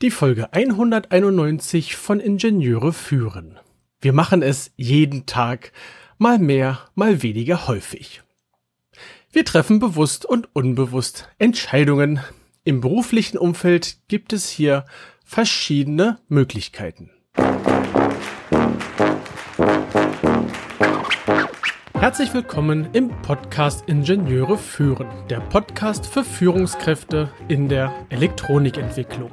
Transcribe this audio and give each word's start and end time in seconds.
Die 0.00 0.12
Folge 0.12 0.52
191 0.52 1.96
von 1.96 2.20
Ingenieure 2.20 2.92
führen. 2.92 3.58
Wir 4.00 4.12
machen 4.12 4.42
es 4.42 4.70
jeden 4.76 5.26
Tag, 5.26 5.72
mal 6.18 6.38
mehr, 6.38 6.78
mal 6.94 7.24
weniger 7.24 7.66
häufig. 7.66 8.22
Wir 9.32 9.44
treffen 9.44 9.80
bewusst 9.80 10.24
und 10.24 10.54
unbewusst 10.54 11.28
Entscheidungen. 11.40 12.20
Im 12.62 12.80
beruflichen 12.80 13.38
Umfeld 13.38 13.96
gibt 14.06 14.32
es 14.32 14.48
hier 14.48 14.84
verschiedene 15.24 16.20
Möglichkeiten. 16.28 17.10
Herzlich 21.94 22.32
willkommen 22.32 22.88
im 22.92 23.08
Podcast 23.22 23.88
Ingenieure 23.88 24.58
führen, 24.58 25.08
der 25.28 25.40
Podcast 25.40 26.06
für 26.06 26.22
Führungskräfte 26.22 27.32
in 27.48 27.68
der 27.68 27.92
Elektronikentwicklung. 28.10 29.32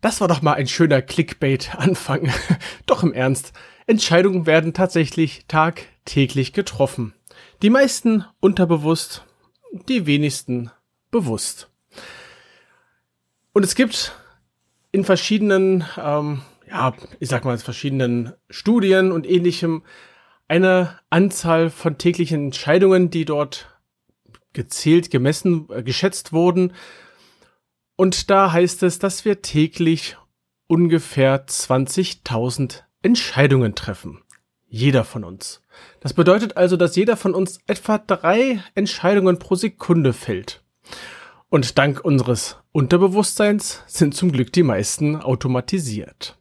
Das 0.00 0.20
war 0.20 0.28
doch 0.28 0.42
mal 0.42 0.54
ein 0.54 0.68
schöner 0.68 1.02
Clickbait-Anfang. 1.02 2.30
doch 2.86 3.02
im 3.02 3.12
Ernst. 3.12 3.52
Entscheidungen 3.86 4.46
werden 4.46 4.74
tatsächlich 4.74 5.44
tagtäglich 5.48 6.52
getroffen. 6.52 7.14
Die 7.62 7.70
meisten 7.70 8.24
unterbewusst, 8.40 9.24
die 9.88 10.06
wenigsten 10.06 10.70
bewusst. 11.10 11.70
Und 13.52 13.64
es 13.64 13.74
gibt 13.74 14.12
in 14.92 15.04
verschiedenen, 15.04 15.84
ähm, 15.96 16.42
ja, 16.68 16.94
ich 17.18 17.28
sag 17.28 17.44
mal, 17.44 17.58
verschiedenen 17.58 18.34
Studien 18.50 19.10
und 19.10 19.28
ähnlichem 19.28 19.82
eine 20.46 20.98
Anzahl 21.10 21.70
von 21.70 21.98
täglichen 21.98 22.46
Entscheidungen, 22.46 23.10
die 23.10 23.24
dort 23.24 23.78
gezählt, 24.52 25.10
gemessen, 25.10 25.68
äh, 25.70 25.82
geschätzt 25.82 26.32
wurden. 26.32 26.72
Und 28.00 28.30
da 28.30 28.52
heißt 28.52 28.84
es, 28.84 29.00
dass 29.00 29.24
wir 29.24 29.42
täglich 29.42 30.16
ungefähr 30.68 31.48
20.000 31.48 32.84
Entscheidungen 33.02 33.74
treffen. 33.74 34.22
Jeder 34.68 35.02
von 35.02 35.24
uns. 35.24 35.62
Das 35.98 36.14
bedeutet 36.14 36.56
also, 36.56 36.76
dass 36.76 36.94
jeder 36.94 37.16
von 37.16 37.34
uns 37.34 37.58
etwa 37.66 37.98
drei 37.98 38.62
Entscheidungen 38.76 39.40
pro 39.40 39.56
Sekunde 39.56 40.12
fällt. 40.12 40.62
Und 41.48 41.76
dank 41.76 42.04
unseres 42.04 42.58
Unterbewusstseins 42.70 43.82
sind 43.88 44.14
zum 44.14 44.30
Glück 44.30 44.52
die 44.52 44.62
meisten 44.62 45.16
automatisiert. 45.16 46.38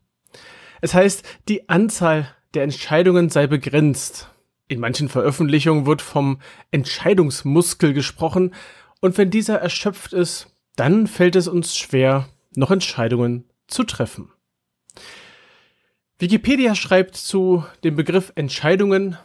Es 0.82 0.94
heißt, 0.94 1.26
die 1.48 1.70
Anzahl 1.70 2.36
der 2.54 2.62
Entscheidungen 2.62 3.30
sei 3.30 3.48
begrenzt. 3.48 4.30
In 4.68 4.80
manchen 4.80 5.10
Veröffentlichungen 5.10 5.88
wird 5.88 6.04
vom 6.04 6.40
Entscheidungsmuskel 6.70 7.94
gesprochen 7.94 8.54
und 9.02 9.18
wenn 9.18 9.32
dieser 9.32 9.60
erschöpft 9.60 10.14
ist, 10.14 10.54
dann 10.78 11.08
fällt 11.08 11.36
es 11.36 11.50
uns 11.50 11.76
schwer, 11.76 12.30
noch 12.56 12.72
Entscheidungen 12.72 13.44
zu 13.68 13.84
treffen. 13.84 14.32
Wikipedia 16.20 16.74
schreibt 16.74 17.16
zu 17.16 17.66
dem 17.84 17.96
Begriff 17.96 18.32
Entscheidungen, 18.36 19.18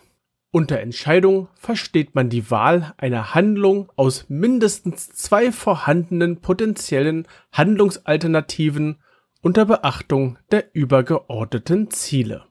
unter 0.50 0.81
Entscheidung 0.81 1.48
versteht 1.55 2.14
man 2.14 2.28
die 2.28 2.50
Wahl 2.50 2.92
einer 2.98 3.34
Handlung 3.34 3.91
aus 3.97 4.27
mindestens 4.28 5.09
zwei 5.09 5.50
vorhandenen 5.53 6.41
potenziellen 6.41 7.27
Handlungsalternativen 7.53 8.98
unter 9.41 9.65
Beachtung 9.65 10.38
der 10.50 10.75
übergeordneten 10.75 11.91
Ziele. 11.91 12.44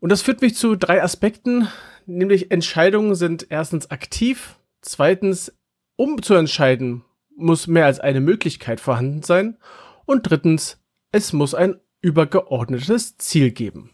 Und 0.00 0.10
das 0.10 0.22
führt 0.22 0.42
mich 0.42 0.56
zu 0.56 0.76
drei 0.76 1.02
Aspekten, 1.02 1.68
nämlich 2.06 2.50
Entscheidungen 2.50 3.14
sind 3.14 3.46
erstens 3.50 3.90
aktiv, 3.90 4.56
zweitens, 4.80 5.56
um 5.96 6.22
zu 6.22 6.34
entscheiden, 6.34 7.04
muss 7.38 7.66
mehr 7.66 7.86
als 7.86 8.00
eine 8.00 8.20
Möglichkeit 8.20 8.80
vorhanden 8.80 9.22
sein 9.22 9.56
und 10.04 10.28
drittens, 10.28 10.80
es 11.12 11.32
muss 11.32 11.54
ein 11.54 11.80
übergeordnetes 12.00 13.16
Ziel 13.16 13.50
geben. 13.50 13.90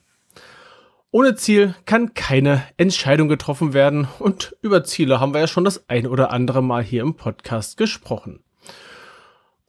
Ohne 1.10 1.36
Ziel 1.36 1.76
kann 1.86 2.14
keine 2.14 2.64
Entscheidung 2.76 3.28
getroffen 3.28 3.72
werden 3.72 4.08
und 4.18 4.56
über 4.62 4.82
Ziele 4.82 5.20
haben 5.20 5.32
wir 5.32 5.40
ja 5.40 5.46
schon 5.46 5.64
das 5.64 5.88
ein 5.88 6.08
oder 6.08 6.32
andere 6.32 6.62
Mal 6.62 6.82
hier 6.82 7.02
im 7.02 7.14
Podcast 7.14 7.76
gesprochen. 7.76 8.42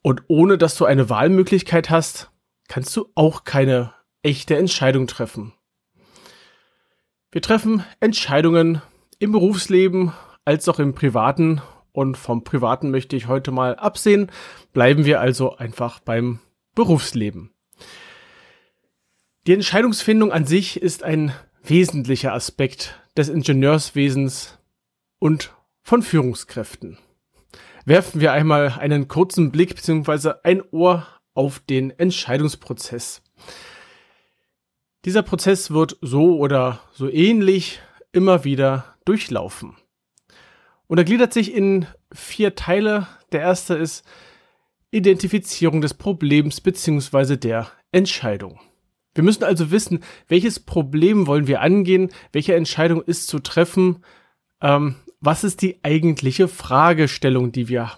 Und 0.02 0.24
ohne 0.28 0.58
dass 0.58 0.76
du 0.76 0.86
eine 0.86 1.10
Wahlmöglichkeit 1.10 1.90
hast, 1.90 2.32
kannst 2.68 2.96
du 2.98 3.12
auch 3.14 3.44
keine 3.44 3.94
echte 4.24 4.58
Entscheidung 4.58 5.06
treffen. 5.06 5.54
Wir 7.32 7.42
treffen 7.42 7.84
Entscheidungen 8.00 8.82
im 9.20 9.32
Berufsleben 9.32 10.14
als 10.46 10.70
auch 10.70 10.80
im 10.80 10.96
Privaten 10.96 11.62
und 11.96 12.18
vom 12.18 12.44
Privaten 12.44 12.92
möchte 12.92 13.16
ich 13.16 13.28
heute 13.28 13.52
mal 13.52 13.76
absehen. 13.76 14.32
Bleiben 14.74 15.06
wir 15.06 15.22
also 15.22 15.56
einfach 15.56 16.00
beim 16.00 16.40
Berufsleben. 16.76 17.52
Die 19.48 19.54
Entscheidungsfindung 19.54 20.32
an 20.32 20.46
sich 20.46 20.82
ist 20.82 21.04
ein 21.04 21.32
wesentlicher 21.64 22.34
Aspekt 22.34 23.00
des 23.16 23.30
Ingenieurswesens 23.30 24.58
und 25.20 25.54
von 25.84 26.02
Führungskräften. 26.02 26.98
Werfen 27.86 28.20
wir 28.20 28.32
einmal 28.32 28.76
einen 28.80 29.08
kurzen 29.08 29.52
Blick 29.52 29.76
bzw. 29.76 30.34
ein 30.44 30.64
Ohr 30.72 31.06
auf 31.36 31.60
den 31.60 31.92
Entscheidungsprozess. 31.92 33.22
Dieser 35.06 35.22
Prozess 35.22 35.70
wird 35.70 35.98
so 36.02 36.38
oder 36.40 36.80
so 36.94 37.08
ähnlich 37.08 37.80
immer 38.12 38.44
wieder 38.44 38.96
durchlaufen. 39.06 39.76
Und 40.88 40.98
er 40.98 41.04
gliedert 41.04 41.34
sich 41.34 41.54
in 41.54 41.88
vier 42.12 42.56
Teile. 42.56 43.08
Der 43.32 43.42
erste 43.42 43.76
ist 43.76 44.06
Identifizierung 44.92 45.82
des 45.82 45.94
Problems 45.94 46.62
bzw. 46.62 47.38
der 47.38 47.72
Entscheidung. 47.92 48.60
Wir 49.14 49.24
müssen 49.24 49.44
also 49.44 49.72
wissen, 49.72 50.04
welches 50.28 50.60
Problem 50.60 51.26
wollen 51.26 51.48
wir 51.48 51.62
angehen, 51.62 52.10
welche 52.34 52.56
Entscheidung 52.56 53.02
ist 53.02 53.28
zu 53.28 53.40
treffen, 53.40 54.04
ähm, 54.62 54.96
was 55.22 55.44
ist 55.44 55.62
die 55.62 55.80
eigentliche 55.84 56.48
Fragestellung, 56.48 57.52
die 57.52 57.70
wir, 57.70 57.92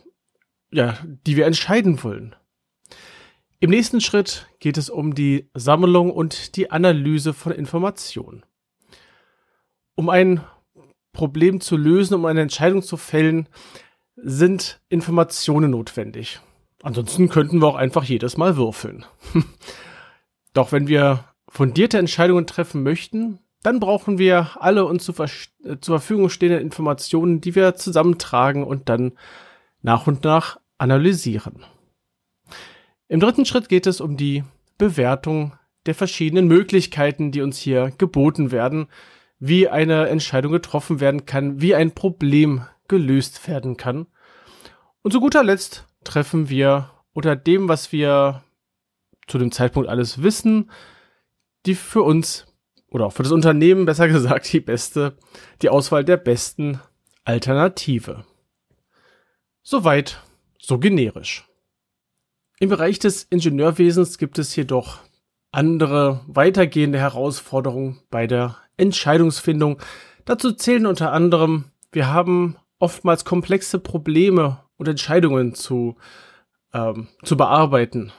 ja, 0.71 0.97
die 1.25 1.35
wir 1.35 1.45
entscheiden 1.47 2.01
wollen. 2.03 2.35
Im 3.59 3.71
nächsten 3.71 4.01
Schritt 4.01 4.47
geht 4.59 4.77
es 4.77 4.89
um 4.89 5.15
die 5.15 5.49
Sammlung 5.55 6.11
und 6.11 6.55
die 6.55 6.69
Analyse 6.69 7.33
von 7.33 7.51
Informationen. 7.51 8.45
Um 9.95 10.09
ein 10.09 10.41
Problem 11.17 11.61
zu 11.61 11.78
lösen, 11.78 12.13
um 12.13 12.25
eine 12.25 12.41
Entscheidung 12.41 12.83
zu 12.83 12.95
fällen, 12.95 13.50
sind 14.16 14.79
Informationen 14.88 15.72
notwendig. 15.72 16.39
Ansonsten 16.83 17.28
könnten 17.28 17.59
wir 17.59 17.67
auch 17.67 17.75
einfach 17.75 18.03
jedes 18.03 18.38
Mal 18.38 18.55
würfeln. 18.55 19.03
Doch 20.53 20.72
wenn 20.72 20.88
wir 20.88 21.25
fundierte 21.50 21.97
Entscheidungen 21.97 22.45
treffen 22.45 22.83
möchten, 22.83 23.39
dann 23.63 23.79
brauchen 23.79 24.19
wir 24.19 24.57
alle 24.59 24.85
uns 24.85 25.06
zur, 25.06 25.19
äh, 25.19 25.77
zur 25.81 26.00
Verfügung 26.00 26.29
stehenden 26.29 26.61
Informationen, 26.61 27.41
die 27.41 27.56
wir 27.56 27.73
zusammentragen 27.73 28.63
und 28.63 28.88
dann 28.88 29.13
nach 29.81 30.06
und 30.06 30.23
nach 30.23 30.59
analysieren. 30.77 31.66
Im 33.07 33.19
dritten 33.19 33.45
Schritt 33.45 33.69
geht 33.69 33.88
es 33.88 34.01
um 34.01 34.17
die 34.17 34.44
Bewertung 34.77 35.53
der 35.88 35.95
verschiedenen 35.95 36.47
Möglichkeiten, 36.47 37.31
die 37.31 37.41
uns 37.41 37.57
hier 37.57 37.91
geboten 37.97 38.51
werden, 38.51 38.88
wie 39.39 39.69
eine 39.69 40.07
Entscheidung 40.07 40.51
getroffen 40.51 41.00
werden 41.00 41.25
kann, 41.25 41.62
wie 41.62 41.75
ein 41.75 41.94
Problem 41.94 42.66
gelöst 42.88 43.48
werden 43.48 43.78
kann. 43.78 44.07
Und 45.01 45.12
zu 45.12 45.19
guter 45.19 45.44
Letzt 45.44 45.86
treffen 46.04 46.50
wir 46.50 46.92
unter 47.13 47.36
dem, 47.36 47.69
was 47.69 47.92
wir 47.92 48.44
zu 49.28 49.38
dem 49.38 49.51
Zeitpunkt 49.51 49.89
alles 49.89 50.24
wissen, 50.24 50.72
die 51.66 51.75
für 51.75 52.01
uns 52.01 52.45
oder 52.89 53.07
auch 53.07 53.13
für 53.13 53.24
das 53.24 53.31
Unternehmen 53.31 53.86
besser 53.86 54.07
gesagt 54.07 54.51
die 54.54 54.60
beste, 54.60 55.18
die 55.62 55.69
Auswahl 55.69 56.04
der 56.04 56.18
besten 56.18 56.80
Alternative. 57.25 58.25
Soweit, 59.62 60.24
so 60.57 60.80
generisch. 60.80 61.45
Im 62.60 62.69
Bereich 62.69 63.00
des 63.00 63.24
Ingenieurwesens 63.24 64.18
gibt 64.18 64.39
es 64.39 64.56
jedoch 64.56 65.00
andere 65.51 66.22
weitergehende 66.28 67.00
Herausforderungen 67.00 68.01
bei 68.10 68.28
der 68.28 68.57
Entscheidungsfindung. 68.77 69.79
Dazu 70.25 70.53
zählen 70.53 70.85
unter 70.85 71.12
anderem, 71.12 71.65
wir 71.91 72.12
haben 72.12 72.57
oftmals 72.79 73.25
komplexe 73.25 73.79
Probleme 73.79 74.59
und 74.77 74.88
Entscheidungen 74.88 75.53
zu, 75.56 75.97
ähm, 76.74 77.07
zu 77.24 77.38
bearbeiten. 77.38 78.12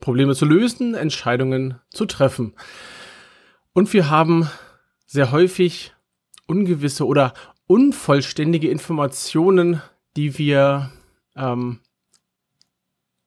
Probleme 0.00 0.34
zu 0.34 0.44
lösen, 0.44 0.94
Entscheidungen 0.94 1.80
zu 1.90 2.06
treffen. 2.06 2.54
Und 3.72 3.92
wir 3.92 4.10
haben 4.10 4.48
sehr 5.06 5.32
häufig 5.32 5.92
ungewisse 6.46 7.06
oder 7.06 7.34
unvollständige 7.66 8.70
Informationen, 8.70 9.82
die 10.16 10.38
wir, 10.38 10.90
ähm, 11.34 11.80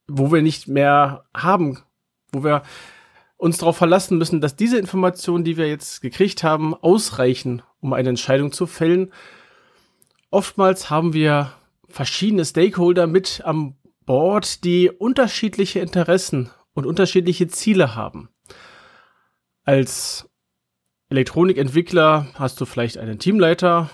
wo 0.08 0.32
wir 0.32 0.42
nicht 0.42 0.68
mehr 0.68 1.26
haben, 1.36 1.80
wo 2.32 2.44
wir 2.44 2.64
uns 3.40 3.58
darauf 3.58 3.78
verlassen 3.78 4.18
müssen, 4.18 4.42
dass 4.42 4.58
diese 4.58 4.78
Informationen, 4.78 5.46
die 5.46 5.56
wir 5.56 5.68
jetzt 5.68 6.02
gekriegt 6.02 6.44
haben, 6.44 6.76
ausreichen, 6.76 7.62
um 7.80 7.94
eine 7.94 8.10
Entscheidung 8.10 8.52
zu 8.52 8.68
fällen. 8.68 9.14
Oftmals 10.30 10.90
haben 10.90 11.14
wir 11.14 11.54
verschiedene 11.88 12.44
Stakeholder 12.44 13.08
mit 13.08 13.42
am 13.46 13.76
Board, 14.06 14.66
die 14.66 14.90
unterschiedliche 14.90 15.80
Interessen 15.80 16.50
und 16.74 16.86
unterschiedliche 16.86 17.48
Ziele 17.48 17.96
haben. 17.96 18.28
Als 19.64 20.30
Elektronikentwickler 21.10 22.28
hast 22.34 22.60
du 22.60 22.66
vielleicht 22.66 22.98
einen 22.98 23.20
Teamleiter 23.20 23.90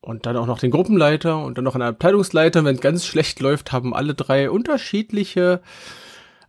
und 0.00 0.26
dann 0.26 0.36
auch 0.36 0.46
noch 0.46 0.60
den 0.60 0.70
Gruppenleiter 0.70 1.42
und 1.42 1.58
dann 1.58 1.64
noch 1.64 1.74
einen 1.74 1.88
Abteilungsleiter. 1.88 2.64
Wenn 2.64 2.76
es 2.76 2.80
ganz 2.80 3.04
schlecht 3.04 3.40
läuft, 3.40 3.72
haben 3.72 3.94
alle 3.94 4.14
drei 4.14 4.48
unterschiedliche, 4.48 5.60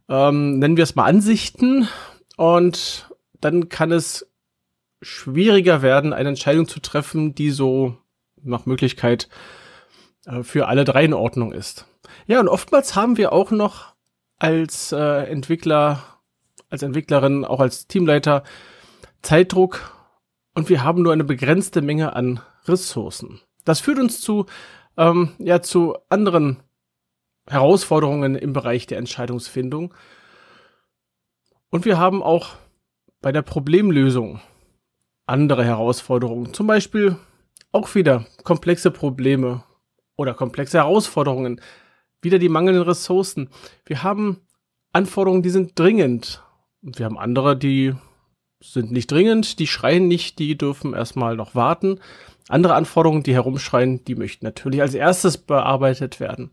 ähm, 0.09 0.59
nennen 0.59 0.77
wir 0.77 0.83
es 0.83 0.95
mal 0.95 1.05
Ansichten. 1.05 1.87
Und 2.35 3.09
dann 3.39 3.69
kann 3.69 3.91
es 3.91 4.27
schwieriger 5.01 5.81
werden, 5.81 6.13
eine 6.13 6.29
Entscheidung 6.29 6.67
zu 6.67 6.79
treffen, 6.79 7.35
die 7.35 7.51
so 7.51 7.95
nach 8.41 8.65
Möglichkeit 8.65 9.29
äh, 10.25 10.43
für 10.43 10.67
alle 10.67 10.83
drei 10.83 11.05
in 11.05 11.13
Ordnung 11.13 11.51
ist. 11.51 11.85
Ja, 12.27 12.39
und 12.39 12.47
oftmals 12.47 12.95
haben 12.95 13.17
wir 13.17 13.31
auch 13.31 13.51
noch 13.51 13.93
als 14.37 14.91
äh, 14.91 15.23
Entwickler, 15.25 16.03
als 16.69 16.83
Entwicklerin, 16.83 17.45
auch 17.45 17.59
als 17.59 17.87
Teamleiter 17.87 18.43
Zeitdruck 19.21 19.93
und 20.55 20.69
wir 20.69 20.83
haben 20.83 21.01
nur 21.01 21.13
eine 21.13 21.23
begrenzte 21.23 21.81
Menge 21.81 22.15
an 22.15 22.41
Ressourcen. 22.65 23.41
Das 23.65 23.79
führt 23.79 23.99
uns 23.99 24.21
zu, 24.21 24.45
ähm, 24.97 25.31
ja, 25.37 25.61
zu 25.61 25.97
anderen 26.09 26.57
Herausforderungen 27.49 28.35
im 28.35 28.53
Bereich 28.53 28.87
der 28.87 28.97
Entscheidungsfindung. 28.97 29.93
Und 31.69 31.85
wir 31.85 31.97
haben 31.97 32.23
auch 32.23 32.55
bei 33.21 33.31
der 33.31 33.41
Problemlösung 33.41 34.39
andere 35.25 35.63
Herausforderungen. 35.63 36.53
Zum 36.53 36.67
Beispiel 36.67 37.17
auch 37.71 37.93
wieder 37.95 38.25
komplexe 38.43 38.91
Probleme 38.91 39.63
oder 40.15 40.33
komplexe 40.33 40.77
Herausforderungen. 40.77 41.61
Wieder 42.21 42.39
die 42.39 42.49
mangelnden 42.49 42.83
Ressourcen. 42.83 43.49
Wir 43.85 44.03
haben 44.03 44.41
Anforderungen, 44.91 45.43
die 45.43 45.49
sind 45.49 45.77
dringend. 45.77 46.43
Und 46.81 46.97
wir 46.99 47.05
haben 47.05 47.17
andere, 47.17 47.57
die 47.57 47.93
sind 48.61 48.91
nicht 48.91 49.11
dringend, 49.11 49.59
die 49.59 49.67
schreien 49.67 50.07
nicht, 50.07 50.39
die 50.39 50.57
dürfen 50.57 50.93
erstmal 50.93 51.35
noch 51.35 51.55
warten. 51.55 51.99
Andere 52.49 52.73
Anforderungen, 52.73 53.23
die 53.23 53.33
herumschreien, 53.33 54.03
die 54.03 54.15
möchten 54.15 54.45
natürlich 54.45 54.81
als 54.81 54.93
erstes 54.93 55.37
bearbeitet 55.37 56.19
werden. 56.19 56.51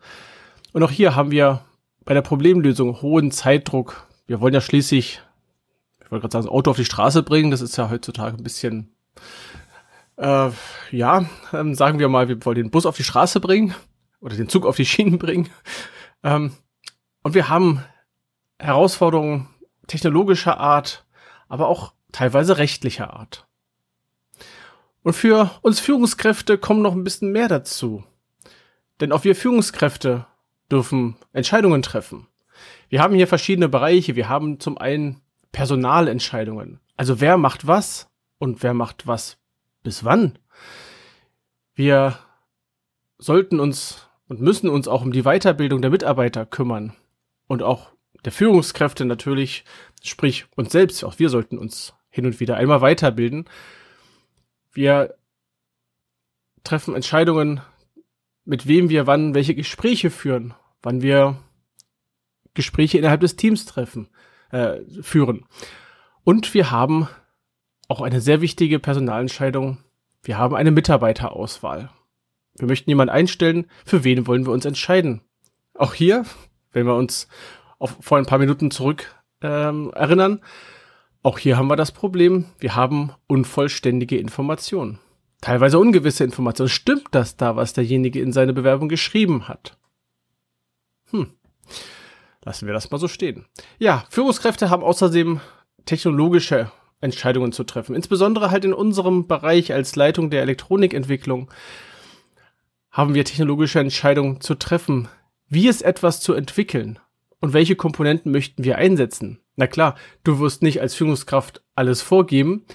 Und 0.77 0.83
auch 0.83 0.91
hier 0.91 1.17
haben 1.17 1.31
wir 1.31 1.65
bei 2.05 2.13
der 2.13 2.21
Problemlösung 2.21 3.01
hohen 3.01 3.31
Zeitdruck. 3.31 4.07
Wir 4.27 4.43
wollen 4.43 4.53
ja 4.53 4.61
schließlich, 4.61 5.23
ich 6.05 6.11
wollte 6.11 6.21
gerade 6.21 6.33
sagen, 6.33 6.45
das 6.45 6.53
Auto 6.53 6.71
auf 6.71 6.77
die 6.77 6.85
Straße 6.85 7.23
bringen. 7.23 7.51
Das 7.51 7.63
ist 7.63 7.79
ja 7.79 7.89
heutzutage 7.89 8.37
ein 8.37 8.43
bisschen, 8.43 8.95
äh, 10.19 10.51
ja, 10.91 11.25
ähm, 11.55 11.75
sagen 11.75 11.99
wir 11.99 12.11
mal, 12.11 12.29
wir 12.29 12.45
wollen 12.45 12.57
den 12.57 12.71
Bus 12.71 12.85
auf 12.85 12.95
die 12.95 13.05
Straße 13.05 13.41
bringen 13.41 13.75
oder 14.21 14.37
den 14.37 14.51
Zug 14.51 14.67
auf 14.67 14.77
die 14.77 14.85
Schienen 14.85 15.19
bringen. 15.19 15.49
Ähm, 16.23 16.53
und 17.23 17.35
wir 17.35 17.49
haben 17.49 17.83
Herausforderungen 18.59 19.49
technologischer 19.87 20.61
Art, 20.61 21.07
aber 21.49 21.69
auch 21.69 21.95
teilweise 22.13 22.59
rechtlicher 22.59 23.15
Art. 23.15 23.47
Und 25.03 25.15
für 25.15 25.53
uns 25.63 25.81
Führungskräfte 25.81 26.59
kommen 26.59 26.83
noch 26.83 26.93
ein 26.93 27.05
bisschen 27.05 27.33
mehr 27.33 27.49
dazu. 27.49 28.05
Denn 29.01 29.11
auch 29.11 29.25
wir 29.25 29.35
Führungskräfte 29.35 30.27
dürfen 30.71 31.17
Entscheidungen 31.33 31.83
treffen. 31.83 32.27
Wir 32.89 33.03
haben 33.03 33.15
hier 33.15 33.27
verschiedene 33.27 33.69
Bereiche. 33.69 34.17
Wir 34.17 34.29
haben 34.29 34.61
zum 34.61 34.79
einen 34.79 35.21
Personalentscheidungen. 35.53 36.81
Also 36.97 37.21
wer 37.21 37.37
macht 37.37 37.67
was 37.67 38.09
und 38.39 38.63
wer 38.63 38.75
macht 38.75 39.07
was 39.07 39.39
bis 39.83 40.05
wann. 40.05 40.39
Wir 41.75 42.19
sollten 43.19 43.61
uns 43.61 44.09
und 44.29 44.41
müssen 44.41 44.69
uns 44.69 44.89
auch 44.89 45.03
um 45.03 45.13
die 45.13 45.23
Weiterbildung 45.23 45.83
der 45.83 45.91
Mitarbeiter 45.91 46.47
kümmern 46.47 46.95
und 47.47 47.63
auch 47.63 47.93
der 48.25 48.33
Führungskräfte 48.33 49.05
natürlich, 49.05 49.65
sprich 50.03 50.47
uns 50.57 50.73
selbst, 50.73 51.05
auch 51.05 51.19
wir 51.19 51.29
sollten 51.29 51.59
uns 51.59 51.95
hin 52.11 52.27
und 52.27 52.41
wieder 52.41 52.57
einmal 52.57 52.81
weiterbilden. 52.81 53.49
Wir 54.73 55.15
treffen 56.65 56.95
Entscheidungen, 56.95 57.61
mit 58.47 58.67
wem 58.67 58.89
wir 58.89 59.07
wann 59.07 59.35
welche 59.35 59.55
Gespräche 59.55 60.11
führen, 60.11 60.55
wann 60.83 61.03
wir 61.03 61.37
Gespräche 62.55 62.97
innerhalb 62.97 63.21
des 63.21 63.37
Teams 63.37 63.67
treffen, 63.67 64.09
äh, 64.51 64.79
führen. 65.03 65.45
Und 66.25 66.55
wir 66.55 66.71
haben 66.71 67.09
auch 67.89 68.01
eine 68.01 68.21
sehr 68.21 68.41
wichtige 68.41 68.79
Personalentscheidung. 68.79 69.79
Wir 70.23 70.39
haben 70.39 70.57
eine 70.57 70.71
Mitarbeiterauswahl. 70.71 71.91
Wir 72.57 72.67
möchten 72.67 72.91
jemanden 72.91 73.15
einstellen, 73.15 73.67
für 73.85 74.03
wen 74.05 74.27
wollen 74.27 74.47
wir 74.47 74.53
uns 74.53 74.65
entscheiden. 74.65 75.21
Auch 75.75 75.93
hier, 75.93 76.25
wenn 76.73 76.87
wir 76.87 76.95
uns 76.95 77.29
auf, 77.79 77.97
vor 78.01 78.17
ein 78.17 78.27
paar 78.27 78.39
Minuten 78.39 78.71
zurück 78.71 79.15
ähm, 79.43 79.93
erinnern, 79.95 80.41
auch 81.23 81.39
hier 81.39 81.57
haben 81.57 81.69
wir 81.69 81.77
das 81.77 81.93
Problem, 81.93 82.47
wir 82.59 82.77
haben 82.77 83.13
unvollständige 83.27 84.17
Informationen. 84.17 85.01
Teilweise 85.47 85.79
ungewisse 85.79 86.25
Informationen. 86.25 86.69
Stimmt 86.69 87.07
das 87.13 87.37
da, 87.37 87.55
was 87.55 87.73
derjenige 87.73 88.21
in 88.21 88.33
seine 88.33 88.53
Bewerbung 88.53 88.89
geschrieben 88.89 89.47
hat? 89.47 89.79
Hm. 91.13 91.35
Lassen 92.45 92.67
wir 92.67 92.75
das 92.75 92.91
mal 92.91 92.99
so 92.99 93.07
stehen. 93.07 93.47
Ja, 93.79 94.05
Führungskräfte 94.11 94.71
haben 94.71 94.83
außerdem 94.83 95.41
technologische 95.85 96.73
Entscheidungen 97.01 97.53
zu 97.53 97.63
treffen. 97.63 97.95
Insbesondere 97.95 98.51
halt 98.51 98.65
in 98.65 98.75
unserem 98.75 99.29
Bereich 99.29 99.73
als 99.73 99.95
Leitung 99.95 100.31
der 100.31 100.43
Elektronikentwicklung 100.43 101.49
haben 102.91 103.15
wir 103.15 103.25
technologische 103.25 103.79
Entscheidungen 103.79 104.41
zu 104.41 104.57
treffen. 104.57 105.07
Wie 105.49 105.69
ist 105.69 105.83
etwas 105.83 106.19
zu 106.19 106.33
entwickeln? 106.33 106.99
Und 107.41 107.53
welche 107.53 107.77
Komponenten 107.77 108.33
möchten 108.33 108.65
wir 108.65 108.79
einsetzen? 108.79 109.39
Na 109.55 109.69
klar, 109.69 109.95
du 110.25 110.41
wirst 110.41 110.63
nicht 110.63 110.81
als 110.81 110.97
Führungskraft 110.97 111.63
alles 111.77 112.03
vorgeben, 112.03 112.67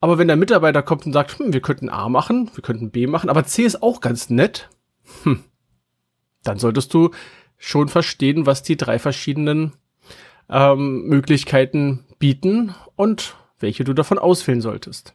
aber 0.00 0.18
wenn 0.18 0.28
der 0.28 0.36
Mitarbeiter 0.36 0.82
kommt 0.82 1.06
und 1.06 1.12
sagt, 1.12 1.38
hm, 1.38 1.52
wir 1.52 1.60
könnten 1.60 1.88
A 1.88 2.08
machen, 2.08 2.50
wir 2.54 2.62
könnten 2.62 2.90
B 2.90 3.06
machen, 3.06 3.30
aber 3.30 3.44
C 3.44 3.62
ist 3.62 3.82
auch 3.82 4.00
ganz 4.00 4.30
nett, 4.30 4.70
hm, 5.22 5.44
dann 6.42 6.58
solltest 6.58 6.92
du 6.94 7.10
schon 7.58 7.88
verstehen, 7.88 8.46
was 8.46 8.62
die 8.62 8.76
drei 8.76 8.98
verschiedenen 8.98 9.74
ähm, 10.48 11.04
Möglichkeiten 11.06 12.04
bieten 12.18 12.74
und 12.96 13.36
welche 13.58 13.84
du 13.84 13.92
davon 13.92 14.18
auswählen 14.18 14.62
solltest. 14.62 15.14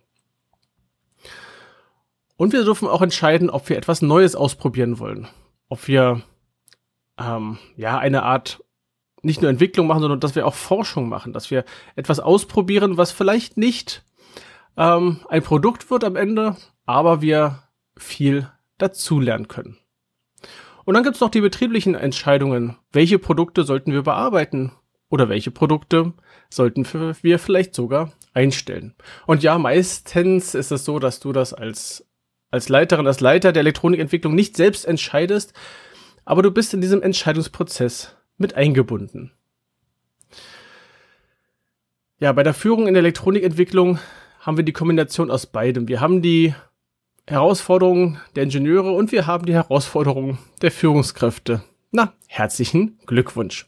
Und 2.37 2.53
wir 2.53 2.63
dürfen 2.63 2.87
auch 2.87 3.01
entscheiden, 3.01 3.49
ob 3.49 3.69
wir 3.69 3.77
etwas 3.77 4.01
Neues 4.01 4.35
ausprobieren 4.35 4.99
wollen. 4.99 5.27
Ob 5.69 5.87
wir 5.87 6.21
ähm, 7.17 7.57
ja 7.75 7.97
eine 7.97 8.23
Art 8.23 8.63
nicht 9.21 9.41
nur 9.41 9.49
Entwicklung 9.49 9.87
machen, 9.87 10.01
sondern 10.01 10.19
dass 10.19 10.35
wir 10.35 10.45
auch 10.45 10.53
Forschung 10.53 11.09
machen, 11.09 11.33
dass 11.33 11.49
wir 11.49 11.65
etwas 11.95 12.19
ausprobieren, 12.19 12.97
was 12.97 13.11
vielleicht 13.11 13.57
nicht 13.57 14.03
ähm, 14.77 15.19
ein 15.29 15.43
Produkt 15.43 15.89
wird 15.89 16.03
am 16.03 16.15
Ende, 16.15 16.55
aber 16.85 17.21
wir 17.21 17.63
viel 17.97 18.49
dazulernen 18.77 19.47
können. 19.47 19.77
Und 20.85 20.93
dann 20.93 21.03
gibt's 21.03 21.19
noch 21.19 21.31
die 21.31 21.41
betrieblichen 21.41 21.95
Entscheidungen. 21.95 22.77
Welche 22.91 23.17
Produkte 23.19 23.63
sollten 23.63 23.91
wir 23.91 24.03
bearbeiten? 24.03 24.71
Oder 25.09 25.29
welche 25.29 25.51
Produkte 25.51 26.13
sollten 26.49 26.85
wir 27.21 27.39
vielleicht 27.39 27.73
sogar 27.73 28.13
einstellen? 28.33 28.95
Und 29.25 29.43
ja, 29.43 29.57
meistens 29.57 30.55
ist 30.55 30.71
es 30.71 30.85
so, 30.85 30.99
dass 30.99 31.19
du 31.19 31.31
das 31.31 31.53
als, 31.53 32.07
als 32.51 32.69
Leiterin, 32.69 33.07
als 33.07 33.19
Leiter 33.19 33.51
der 33.51 33.61
Elektronikentwicklung 33.61 34.35
nicht 34.35 34.55
selbst 34.57 34.85
entscheidest, 34.85 35.53
aber 36.25 36.41
du 36.41 36.51
bist 36.51 36.73
in 36.73 36.81
diesem 36.81 37.01
Entscheidungsprozess 37.01 38.15
mit 38.37 38.55
eingebunden. 38.55 39.31
Ja, 42.19 42.31
bei 42.31 42.43
der 42.43 42.53
Führung 42.53 42.87
in 42.87 42.93
der 42.93 43.03
Elektronikentwicklung 43.03 43.99
haben 44.45 44.57
wir 44.57 44.63
die 44.63 44.73
Kombination 44.73 45.31
aus 45.31 45.47
beidem. 45.47 45.87
Wir 45.87 46.01
haben 46.01 46.21
die 46.21 46.53
Herausforderungen 47.25 48.19
der 48.35 48.43
Ingenieure 48.43 48.91
und 48.91 49.11
wir 49.11 49.25
haben 49.25 49.47
die 49.47 49.55
Herausforderungen 49.55 50.37
der 50.61 50.71
Führungskräfte. 50.71 51.63
Na, 51.91 52.13
herzlichen 52.27 52.99
Glückwunsch. 53.07 53.65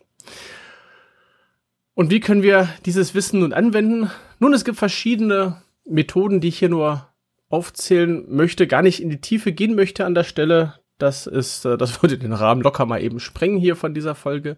Und 1.95 2.11
wie 2.11 2.19
können 2.19 2.43
wir 2.43 2.69
dieses 2.85 3.15
Wissen 3.15 3.39
nun 3.39 3.53
anwenden? 3.53 4.11
Nun, 4.37 4.53
es 4.53 4.63
gibt 4.63 4.77
verschiedene 4.77 5.63
Methoden, 5.83 6.41
die 6.41 6.49
ich 6.49 6.59
hier 6.59 6.69
nur 6.69 7.07
aufzählen 7.49 8.25
möchte, 8.27 8.67
gar 8.67 8.83
nicht 8.83 9.01
in 9.01 9.09
die 9.09 9.21
Tiefe 9.21 9.53
gehen 9.53 9.73
möchte 9.73 10.05
an 10.05 10.13
der 10.13 10.25
Stelle. 10.25 10.75
Das 10.99 11.25
ist, 11.25 11.65
äh, 11.65 11.75
das 11.77 12.01
würde 12.03 12.19
den 12.19 12.33
Rahmen 12.33 12.61
locker 12.61 12.85
mal 12.85 13.01
eben 13.01 13.19
sprengen 13.19 13.57
hier 13.57 13.75
von 13.75 13.95
dieser 13.95 14.13
Folge. 14.13 14.57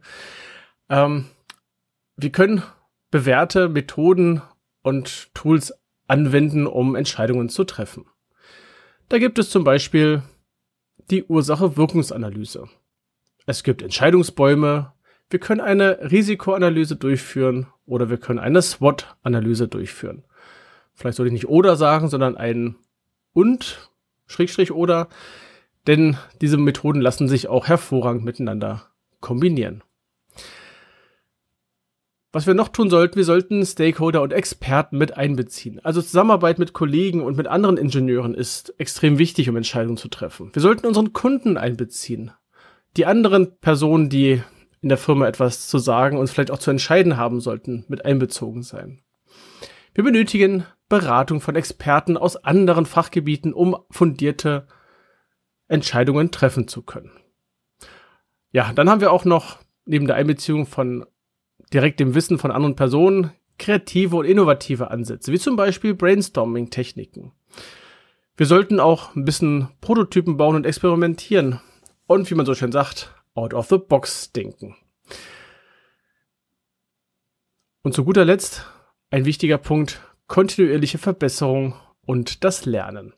Ähm, 0.90 1.28
wir 2.18 2.32
können 2.32 2.62
bewährte 3.10 3.70
Methoden 3.70 4.42
und 4.82 5.34
Tools 5.34 5.79
anwenden, 6.10 6.68
um 6.68 6.96
Entscheidungen 6.96 7.50
zu 7.50 7.64
treffen. 7.64 8.06
Da 9.08 9.18
gibt 9.18 9.40
es 9.40 9.50
zum 9.50 9.64
Beispiel 9.64 10.22
die 11.10 11.24
Ursache-Wirkungsanalyse. 11.24 12.68
Es 13.46 13.64
gibt 13.64 13.82
Entscheidungsbäume, 13.82 14.94
wir 15.30 15.40
können 15.40 15.62
eine 15.62 16.12
Risikoanalyse 16.12 16.96
durchführen 16.96 17.68
oder 17.86 18.10
wir 18.10 18.18
können 18.18 18.40
eine 18.40 18.62
SWOT-Analyse 18.62 19.68
durchführen. 19.68 20.24
Vielleicht 20.94 21.18
sollte 21.18 21.28
ich 21.28 21.34
nicht 21.34 21.50
oder 21.50 21.76
sagen, 21.76 22.10
sondern 22.10 22.36
ein 22.36 22.76
und, 23.34 23.90
Schrägstrich 24.28 24.72
oder, 24.72 25.08
denn 25.88 26.18
diese 26.42 26.58
Methoden 26.58 27.02
lassen 27.02 27.28
sich 27.28 27.48
auch 27.48 27.68
hervorragend 27.68 28.24
miteinander 28.26 28.88
kombinieren. 29.22 29.84
Was 32.32 32.46
wir 32.46 32.54
noch 32.54 32.68
tun 32.68 32.92
sollten, 32.92 33.16
wir 33.16 33.24
sollten 33.24 33.66
Stakeholder 33.66 34.22
und 34.22 34.34
Experten 34.34 35.00
mit 35.00 35.18
einbeziehen. 35.18 35.80
Also 35.84 36.00
Zusammenarbeit 36.02 36.60
mit 36.60 36.74
Kollegen 36.74 37.24
und 37.24 37.36
mit 37.36 37.48
anderen 37.48 37.78
Ingenieuren 37.78 38.36
ist 38.36 38.80
extrem 38.80 39.18
wichtig, 39.18 39.50
um 39.50 39.56
Entscheidungen 39.56 39.98
zu 39.98 40.10
treffen. 40.10 40.52
Wir 40.54 40.62
sollten 40.62 40.86
unseren 40.86 41.12
Kunden 41.12 41.58
einbeziehen. 41.58 42.32
Die 42.98 43.08
anderen 43.08 43.58
Personen, 43.60 44.10
die 44.10 44.44
in 44.82 44.90
der 44.90 45.00
Firma 45.00 45.28
etwas 45.28 45.68
zu 45.68 45.80
sagen 45.80 46.18
und 46.18 46.30
vielleicht 46.30 46.52
auch 46.52 46.60
zu 46.60 46.70
entscheiden 46.70 47.18
haben 47.18 47.42
sollten, 47.42 47.84
mit 47.88 48.06
einbezogen 48.06 48.62
sein. 48.62 49.02
Wir 49.96 50.04
benötigen 50.04 50.66
Beratung 50.88 51.42
von 51.42 51.56
Experten 51.56 52.16
aus 52.16 52.36
anderen 52.38 52.86
Fachgebieten, 52.86 53.54
um 53.54 53.76
fundierte 53.90 54.68
Entscheidungen 55.68 56.30
treffen 56.30 56.68
zu 56.68 56.84
können. 56.84 57.12
Ja, 58.52 58.72
dann 58.74 58.90
haben 58.90 59.02
wir 59.02 59.12
auch 59.12 59.26
noch 59.26 59.58
neben 59.86 60.06
der 60.06 60.16
Einbeziehung 60.16 60.68
von 60.68 61.06
direkt 61.74 62.00
dem 62.00 62.16
Wissen 62.16 62.38
von 62.38 62.52
anderen 62.52 62.76
Personen 62.76 63.32
kreative 63.58 64.16
und 64.16 64.26
innovative 64.26 64.90
Ansätze, 64.90 65.32
wie 65.32 65.40
zum 65.40 65.56
Beispiel 65.56 65.94
Brainstorming-Techniken. 65.94 67.34
Wir 68.38 68.46
sollten 68.46 68.80
auch 68.80 69.16
ein 69.16 69.26
bisschen 69.26 69.68
Prototypen 69.82 70.38
bauen 70.38 70.56
und 70.56 70.66
experimentieren 70.66 71.60
und, 72.08 72.32
wie 72.32 72.36
man 72.36 72.46
so 72.46 72.56
schön 72.56 72.72
sagt, 72.72 73.14
out 73.36 73.54
of 73.54 73.68
the 73.68 73.78
box 73.78 74.32
denken. 74.32 74.76
Und 77.84 77.94
zu 77.94 78.06
guter 78.06 78.26
Letzt 78.26 78.66
ein 79.12 79.26
wichtiger 79.26 79.58
Punkt, 79.58 80.02
kontinuierliche 80.28 80.98
Verbesserung 80.98 81.76
und 82.06 82.44
das 82.44 82.66
Lernen. 82.66 83.14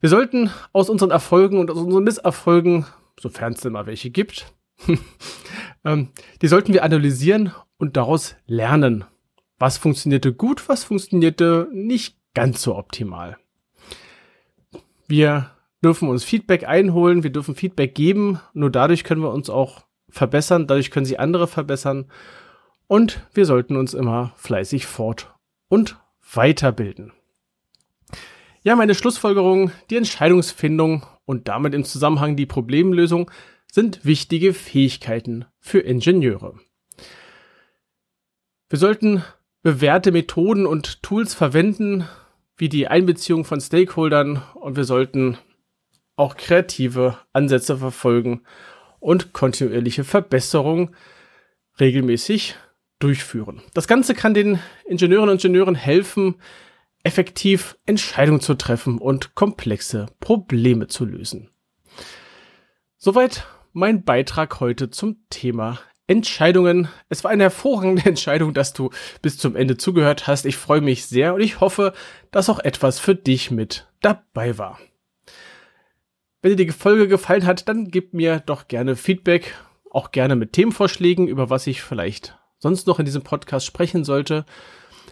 Wir 0.00 0.10
sollten 0.10 0.50
aus 0.72 0.90
unseren 0.90 1.10
Erfolgen 1.10 1.58
und 1.58 1.70
aus 1.70 1.78
unseren 1.78 2.04
Misserfolgen, 2.04 2.86
sofern 3.18 3.54
es 3.54 3.60
denn 3.60 3.72
mal 3.72 3.86
welche 3.86 4.10
gibt, 4.10 4.52
ähm, 5.84 6.10
die 6.42 6.48
sollten 6.48 6.74
wir 6.74 6.84
analysieren 6.84 7.52
und 7.78 7.96
daraus 7.96 8.36
lernen. 8.46 9.04
Was 9.58 9.78
funktionierte 9.78 10.32
gut, 10.32 10.68
was 10.68 10.84
funktionierte 10.84 11.68
nicht 11.72 12.16
ganz 12.34 12.62
so 12.62 12.76
optimal. 12.76 13.38
Wir 15.08 15.50
dürfen 15.82 16.08
uns 16.08 16.24
Feedback 16.24 16.68
einholen, 16.68 17.22
wir 17.22 17.30
dürfen 17.30 17.54
Feedback 17.54 17.94
geben, 17.94 18.40
nur 18.52 18.70
dadurch 18.70 19.04
können 19.04 19.22
wir 19.22 19.32
uns 19.32 19.48
auch 19.48 19.86
verbessern, 20.08 20.66
dadurch 20.66 20.90
können 20.90 21.06
sie 21.06 21.18
andere 21.18 21.46
verbessern 21.46 22.10
und 22.88 23.26
wir 23.32 23.46
sollten 23.46 23.76
uns 23.76 23.94
immer 23.94 24.32
fleißig 24.36 24.86
fort 24.86 25.34
und 25.68 25.96
weiterbilden. 26.34 27.12
Ja, 28.62 28.76
meine 28.76 28.94
Schlussfolgerung, 28.94 29.70
die 29.90 29.96
Entscheidungsfindung 29.96 31.06
und 31.24 31.48
damit 31.48 31.72
im 31.72 31.84
Zusammenhang 31.84 32.36
die 32.36 32.46
Problemlösung 32.46 33.30
sind 33.70 34.04
wichtige 34.04 34.52
Fähigkeiten 34.52 35.44
für 35.58 35.78
Ingenieure. 35.78 36.58
Wir 38.68 38.78
sollten 38.80 39.22
bewährte 39.62 40.10
Methoden 40.10 40.66
und 40.66 41.02
Tools 41.02 41.34
verwenden, 41.34 42.08
wie 42.56 42.68
die 42.68 42.88
Einbeziehung 42.88 43.44
von 43.44 43.60
Stakeholdern 43.60 44.42
und 44.54 44.76
wir 44.76 44.84
sollten 44.84 45.38
auch 46.16 46.36
kreative 46.36 47.18
Ansätze 47.32 47.76
verfolgen 47.76 48.42
und 48.98 49.32
kontinuierliche 49.32 50.02
Verbesserungen 50.02 50.96
regelmäßig 51.78 52.56
durchführen. 52.98 53.62
Das 53.74 53.86
Ganze 53.86 54.14
kann 54.14 54.34
den 54.34 54.58
Ingenieuren 54.84 55.28
und 55.28 55.44
Ingenieuren 55.44 55.74
helfen, 55.76 56.36
effektiv 57.04 57.78
Entscheidungen 57.86 58.40
zu 58.40 58.54
treffen 58.54 58.98
und 58.98 59.36
komplexe 59.36 60.06
Probleme 60.18 60.88
zu 60.88 61.04
lösen. 61.04 61.50
Soweit 62.96 63.46
mein 63.72 64.04
Beitrag 64.04 64.58
heute 64.58 64.90
zum 64.90 65.18
Thema 65.30 65.78
Entscheidungen. 66.06 66.88
Es 67.08 67.24
war 67.24 67.30
eine 67.30 67.44
hervorragende 67.44 68.04
Entscheidung, 68.06 68.54
dass 68.54 68.72
du 68.72 68.90
bis 69.22 69.38
zum 69.38 69.56
Ende 69.56 69.76
zugehört 69.76 70.26
hast. 70.26 70.46
Ich 70.46 70.56
freue 70.56 70.80
mich 70.80 71.06
sehr 71.06 71.34
und 71.34 71.40
ich 71.40 71.60
hoffe, 71.60 71.92
dass 72.30 72.48
auch 72.48 72.58
etwas 72.58 72.98
für 72.98 73.14
dich 73.14 73.50
mit 73.50 73.86
dabei 74.00 74.58
war. 74.58 74.78
Wenn 76.42 76.56
dir 76.56 76.64
die 76.64 76.72
Folge 76.72 77.08
gefallen 77.08 77.46
hat, 77.46 77.68
dann 77.68 77.90
gib 77.90 78.14
mir 78.14 78.40
doch 78.40 78.68
gerne 78.68 78.94
Feedback, 78.94 79.54
auch 79.90 80.12
gerne 80.12 80.36
mit 80.36 80.52
Themenvorschlägen, 80.52 81.26
über 81.26 81.50
was 81.50 81.66
ich 81.66 81.82
vielleicht 81.82 82.38
sonst 82.58 82.86
noch 82.86 82.98
in 82.98 83.04
diesem 83.04 83.22
Podcast 83.22 83.66
sprechen 83.66 84.04
sollte. 84.04 84.44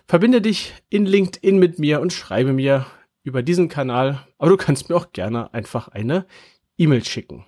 Verbinde 0.06 0.40
dich 0.40 0.74
in 0.90 1.06
LinkedIn 1.06 1.58
mit 1.58 1.78
mir 1.78 2.00
und 2.00 2.12
schreibe 2.12 2.52
mir 2.52 2.86
über 3.22 3.42
diesen 3.42 3.68
Kanal, 3.68 4.20
aber 4.38 4.50
du 4.50 4.56
kannst 4.56 4.88
mir 4.88 4.96
auch 4.96 5.12
gerne 5.12 5.52
einfach 5.54 5.88
eine 5.88 6.26
E-Mail 6.76 7.04
schicken. 7.04 7.46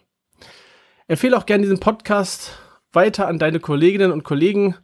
Empfehle 1.07 1.37
auch 1.37 1.47
gerne 1.47 1.63
diesen 1.63 1.79
Podcast 1.79 2.59
weiter 2.97 3.29
an 3.29 3.39
deine 3.39 3.61
Kolleginnen 3.61 4.11
und 4.11 4.25
Kollegen 4.25 4.75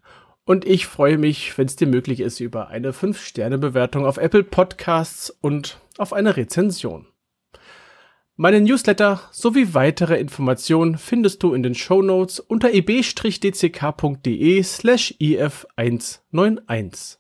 und 0.45 0.65
ich 0.65 0.87
freue 0.87 1.19
mich, 1.19 1.59
wenn 1.59 1.67
es 1.67 1.75
dir 1.75 1.87
möglich 1.89 2.21
ist, 2.21 2.39
über 2.39 2.69
eine 2.69 2.93
5-Sterne-Bewertung 2.93 4.07
auf 4.07 4.19
Apple 4.19 4.45
Podcasts 4.45 5.31
und 5.31 5.79
auf 5.99 6.13
eine 6.13 6.37
Rezension. 6.37 7.07
Meine 8.37 8.61
Newsletter 8.61 9.21
sowie 9.31 9.75
weitere 9.75 10.19
Informationen 10.19 10.99
findest 10.99 11.43
du 11.43 11.55
in 11.55 11.63
den 11.63 11.75
Show 11.75 12.03
Notes 12.03 12.41
unter 12.41 12.73
eb-dck.de 12.73 14.63
slash 14.63 15.15
if191. 15.21 17.19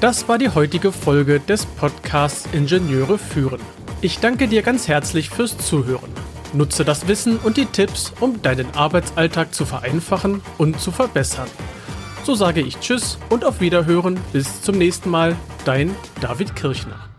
Das 0.00 0.28
war 0.28 0.38
die 0.38 0.50
heutige 0.50 0.92
Folge 0.92 1.40
des 1.40 1.66
Podcasts 1.66 2.48
Ingenieure 2.52 3.18
führen. 3.18 3.60
Ich 4.02 4.18
danke 4.20 4.46
dir 4.48 4.62
ganz 4.62 4.88
herzlich 4.88 5.30
fürs 5.30 5.58
Zuhören. 5.58 6.29
Nutze 6.52 6.84
das 6.84 7.08
Wissen 7.08 7.38
und 7.38 7.56
die 7.56 7.66
Tipps, 7.66 8.12
um 8.20 8.42
deinen 8.42 8.74
Arbeitsalltag 8.74 9.54
zu 9.54 9.64
vereinfachen 9.64 10.42
und 10.58 10.80
zu 10.80 10.90
verbessern. 10.90 11.48
So 12.24 12.34
sage 12.34 12.60
ich 12.60 12.78
Tschüss 12.80 13.18
und 13.28 13.44
auf 13.44 13.60
Wiederhören. 13.60 14.18
Bis 14.32 14.62
zum 14.62 14.78
nächsten 14.78 15.10
Mal. 15.10 15.36
Dein 15.64 15.94
David 16.20 16.56
Kirchner. 16.56 17.09